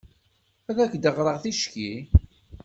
[0.69, 1.91] Ad ak-d-ɣreɣ ticki?